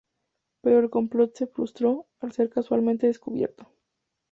[0.61, 3.71] Pero el complot se frustró, al ser casualmente descubierto.